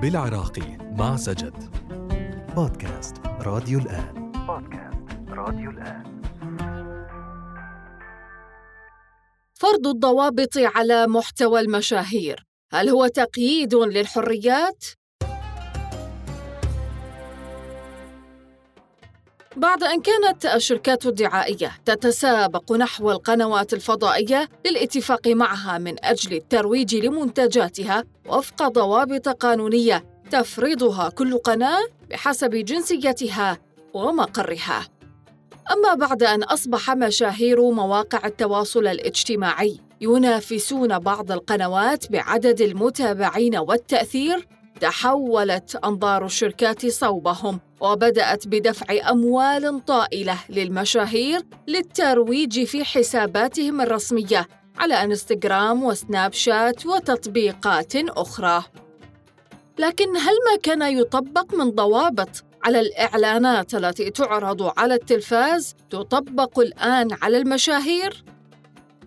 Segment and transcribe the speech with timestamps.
[0.00, 1.76] بالعراقي مع سجد.
[2.56, 4.32] بودكاست راديو الآن.
[4.46, 6.22] بودكاست راديو الآن.
[9.54, 12.46] فرض الضوابط على محتوى المشاهير.
[12.72, 14.84] هل هو تقييد للحريات؟
[19.56, 28.04] بعد أن كانت الشركات الدعائية تتسابق نحو القنوات الفضائية للاتفاق معها من أجل الترويج لمنتجاتها
[28.26, 31.80] وفق ضوابط قانونية تفرضها كل قناة
[32.10, 33.58] بحسب جنسيتها
[33.94, 34.88] ومقرها.
[35.72, 44.48] أما بعد أن أصبح مشاهير مواقع التواصل الاجتماعي ينافسون بعض القنوات بعدد المتابعين والتأثير
[44.80, 54.48] تحولت أنظار الشركات صوبهم وبدأت بدفع أموال طائلة للمشاهير للترويج في حساباتهم الرسمية
[54.78, 58.64] على إنستغرام وسناب شات وتطبيقات أخرى.
[59.78, 67.08] لكن هل ما كان يطبق من ضوابط على الإعلانات التي تعرض على التلفاز تطبق الآن
[67.22, 68.24] على المشاهير؟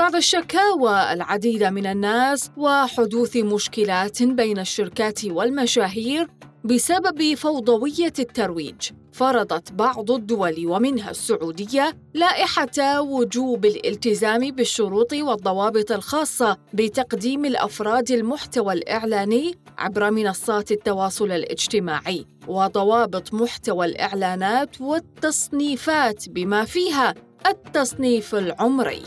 [0.00, 6.28] بعد الشكاوى العديدة من الناس وحدوث مشكلات بين الشركات والمشاهير
[6.64, 8.90] بسبب فوضوية الترويج.
[9.12, 19.54] فرضت بعض الدول ومنها السعودية لائحة وجوب الالتزام بالشروط والضوابط الخاصة بتقديم الأفراد المحتوى الإعلاني
[19.78, 27.14] عبر منصات التواصل الاجتماعي وضوابط محتوى الإعلانات والتصنيفات بما فيها
[27.46, 29.02] التصنيف العمري.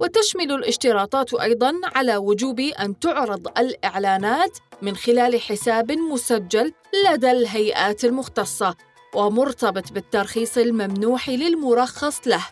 [0.00, 6.72] وتشمل الاشتراطات أيضا على وجوب أن تعرض الإعلانات من خلال حساب مسجل
[7.06, 8.74] لدى الهيئات المختصة
[9.14, 12.46] ومرتبط بالترخيص الممنوح للمرخص له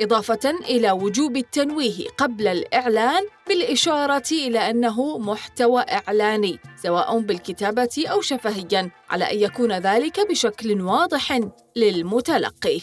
[0.00, 8.90] إضافة إلى وجوب التنويه قبل الإعلان بالإشارة إلى أنه محتوى إعلاني سواء بالكتابة أو شفهياً
[9.10, 11.40] على أن يكون ذلك بشكل واضح
[11.76, 12.80] للمتلقي.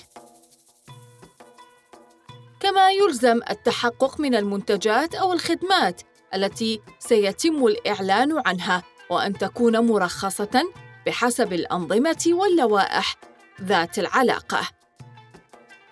[2.59, 6.01] كما يلزم التحقق من المنتجات أو الخدمات
[6.33, 10.63] التي سيتم الإعلان عنها وأن تكون مرخصة
[11.05, 13.15] بحسب الأنظمة واللوائح
[13.61, 14.69] ذات العلاقة.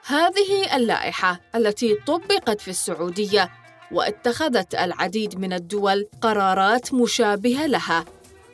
[0.06, 3.52] هذه اللائحة التي طبقت في السعودية
[3.92, 8.06] واتخذت العديد من الدول قرارات مشابهة لها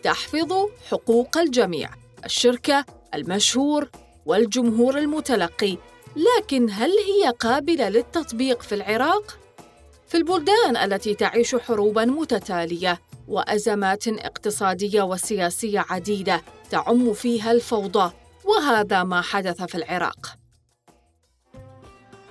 [0.03, 0.53] تحفظ
[0.91, 1.89] حقوق الجميع
[2.25, 3.89] الشركة المشهور
[4.25, 5.77] والجمهور المتلقي
[6.15, 9.37] لكن هل هي قابلة للتطبيق في العراق؟
[10.07, 18.13] في البلدان التي تعيش حروبا متتالية وأزمات اقتصادية وسياسية عديدة تعم فيها الفوضى
[18.45, 20.35] وهذا ما حدث في العراق.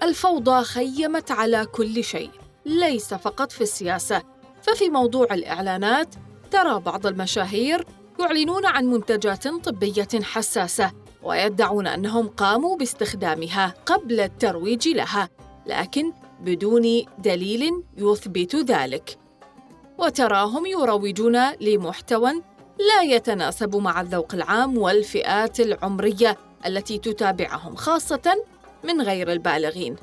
[0.03, 2.31] الفوضى خيمت على كل شيء
[2.67, 4.23] ليس فقط في السياسة.
[4.63, 6.15] ففي موضوع الإعلانات
[6.51, 7.87] ترى بعض المشاهير
[8.21, 10.93] يعلنون عن منتجات طبية حساسة
[11.23, 15.29] ويدعون أنهم قاموا باستخدامها قبل الترويج لها
[15.67, 19.19] لكن بدون دليل يثبت ذلك.
[19.99, 22.33] وتراهم يروجون لمحتوى
[22.79, 26.37] لا يتناسب مع الذوق العام والفئات العمرية
[26.67, 28.45] التي تتابعهم خاصة
[28.85, 29.97] من غير البالغين.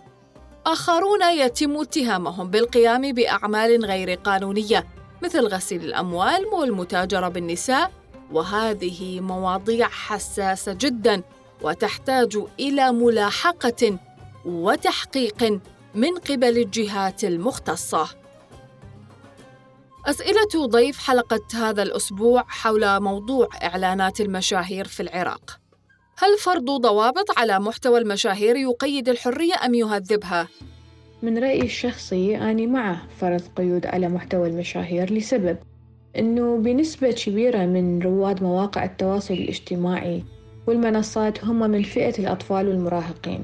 [0.66, 4.86] آخرون يتم اتهامهم بالقيام بأعمال غير قانونية
[5.24, 7.92] مثل غسيل الأموال والمتاجرة بالنساء
[8.32, 11.22] وهذه مواضيع حساسة جدا
[11.62, 13.98] وتحتاج إلى ملاحقة
[14.46, 15.60] وتحقيق
[15.96, 18.10] من قبل الجهات المختصة.
[20.06, 25.60] أسئلة ضيف حلقة هذا الأسبوع حول موضوع إعلانات المشاهير في العراق.
[26.18, 30.48] هل فرض ضوابط على محتوى المشاهير يقيد الحرية أم يهذبها؟
[31.22, 35.58] من رأيي الشخصي أنا مع فرض قيود على محتوى المشاهير لسبب.
[36.20, 40.24] إنه بنسبة كبيرة من رواد مواقع التواصل الاجتماعي
[40.68, 43.44] والمنصات هم من فئة الأطفال والمراهقين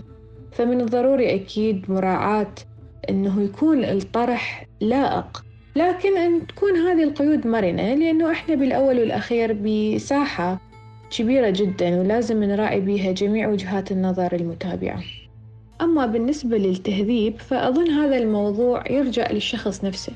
[0.52, 2.54] فمن الضروري أكيد مراعاة
[3.10, 5.44] إنه يكون الطرح لائق.
[5.76, 10.62] لكن أن تكون هذه القيود مرنة لأنه إحنا بالأول والأخير بساحة
[11.18, 15.04] كبيرة جدا ولازم نراعي بيها جميع وجهات النظر المتابعة.
[15.82, 20.14] أما بالنسبة للتهذيب فأظن هذا الموضوع يرجع للشخص نفسه.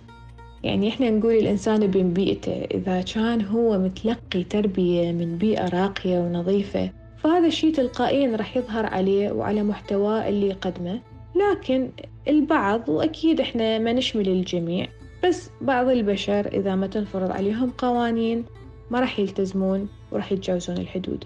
[0.64, 6.92] يعني إحنا نقول الإنسان بين بيئته إذا كان هو متلقي تربية من بيئة راقية ونظيفة
[7.24, 11.02] فهذا الشيء تلقائيا راح يظهر عليه وعلى محتواه اللي يقدمه.
[11.36, 11.90] لكن
[12.28, 14.88] البعض وأكيد إحنا ما نشمل الجميع
[15.24, 18.46] بس بعض البشر إذا ما تنفرض عليهم قوانين
[18.92, 21.24] ما راح يلتزمون وراح يتجاوزون الحدود.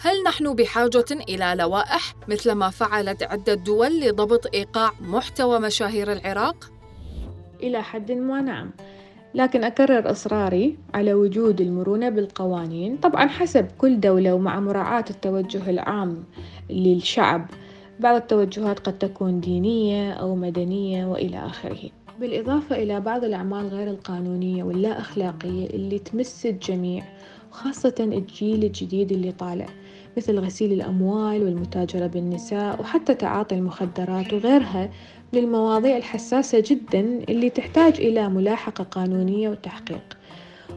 [0.00, 6.77] هل نحن بحاجة إلى لوائح مثل ما فعلت عدة دول لضبط إيقاع محتوى مشاهير العراق؟
[7.62, 8.70] إلى حد ما نعم.
[9.34, 16.24] لكن أكرر إصراري على وجود المرونة بالقوانين طبعا حسب كل دولة ومع مراعاة التوجه العام
[16.70, 17.46] للشعب
[18.00, 21.90] بعض التوجهات قد تكون دينية أو مدنية وإلى آخره.
[22.20, 27.04] بالإضافة إلى بعض الأعمال غير القانونية واللا أخلاقية اللي تمس الجميع
[27.50, 29.66] وخاصة الجيل الجديد اللي طالع
[30.16, 34.90] مثل غسيل الأموال والمتاجرة بالنساء وحتى تعاطي المخدرات وغيرها
[35.32, 40.18] من المواضيع الحساسة جدا اللي تحتاج إلى ملاحقة قانونية وتحقيق.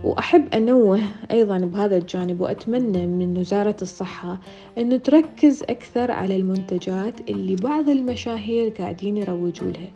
[0.04, 1.00] وأحب أنوه
[1.32, 4.40] أيضا بهذا الجانب وأتمنى من وزارة الصحة
[4.78, 9.90] أنه تركز أكثر على المنتجات اللي بعض المشاهير قاعدين يروجوا لها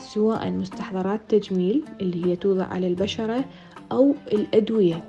[0.00, 3.44] سواء مستحضرات تجميل اللي هي توضع على البشرة
[3.92, 5.04] أو الأدوية.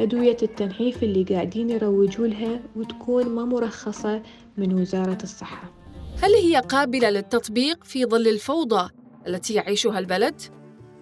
[0.00, 4.22] أدوية التنحيف اللي قاعدين يروجوا لها وتكون ما مرخصة
[4.58, 5.75] من وزارة الصحة.
[6.22, 8.90] هل هي قابلة للتطبيق في ظل الفوضى
[9.26, 10.40] التي يعيشها البلد؟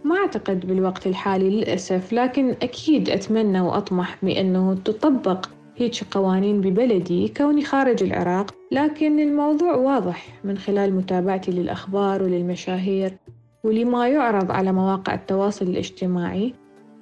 [0.05, 5.47] ما أعتقد بالوقت الحالي للأسف لكن أكيد أتمنى وأطمح بأنه تطبق
[5.77, 13.17] هيك قوانين ببلدي كوني خارج العراق لكن الموضوع واضح من خلال متابعتي للأخبار وللمشاهير
[13.65, 16.55] ولما يعرض على مواقع التواصل الاجتماعي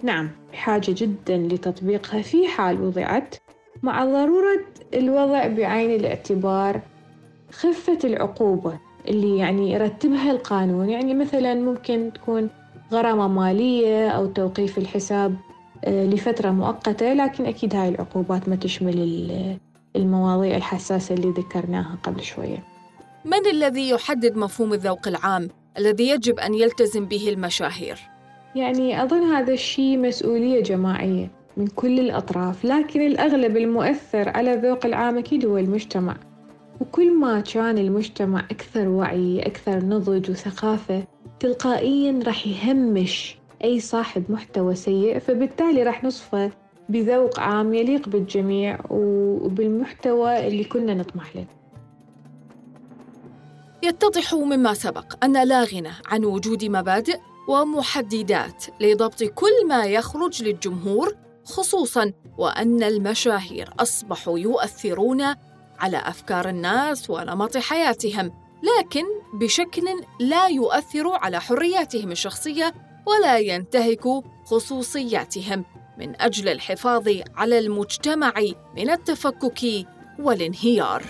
[0.02, 3.34] نعم بحاجة جدا لتطبيقها في حال وضعت
[3.82, 6.80] مع ضرورة الوضع بعين الاعتبار
[7.52, 8.78] خفة العقوبة
[9.08, 10.90] اللي يعني يرتبها القانون.
[10.90, 12.48] يعني مثلا ممكن تكون
[12.92, 15.36] غرامة مالية أو توقيف الحساب
[15.84, 19.58] آه، لفترة مؤقتة لكن أكيد هاي العقوبات ما تشمل
[19.96, 22.64] المواضيع الحساسة اللي ذكرناها قبل شوية.
[23.24, 27.98] من الذي يحدد مفهوم الذوق العام الذي يجب أن يلتزم به المشاهير؟
[28.54, 35.18] يعني أظن هذا الشيء مسؤولية جماعية من كل الأطراف لكن الأغلب المؤثر على الذوق العام
[35.18, 36.16] أكيد هو المجتمع.
[36.80, 41.04] وكل ما كان المجتمع أكثر وعي أكثر نضج وثقافة
[41.40, 46.50] تلقائيا راح يهمش أي صاحب محتوى سيء فبالتالي راح نصفه
[46.88, 51.46] بذوق عام يليق بالجميع وبالمحتوى اللي كنا نطمح له.
[53.82, 57.18] يتضح مما سبق أن لا غنى عن وجود مبادئ
[57.48, 65.22] ومحددات لضبط كل ما يخرج للجمهور خصوصا وأن المشاهير أصبحوا يؤثرون
[65.82, 68.32] على أفكار الناس ونمط حياتهم
[68.62, 69.82] لكن بشكل
[70.20, 72.74] لا يؤثر على حرياتهم الشخصية
[73.06, 74.04] ولا ينتهك
[74.44, 75.64] خصوصياتهم
[75.98, 78.32] من أجل الحفاظ على المجتمع
[78.76, 79.86] من التفكك
[80.18, 81.02] والانهيار.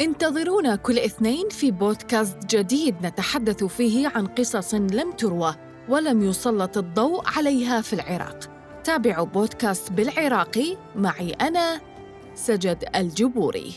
[0.00, 5.54] انتظرونا كل اثنين في بودكاست جديد نتحدث فيه عن قصص لم تروى
[5.88, 8.55] ولم يسلط الضوء عليها في العراق.
[8.86, 10.76] تابعوا بودكاست بالعراقي.
[10.96, 11.80] معي أنا
[12.34, 13.72] سجد الجبوري.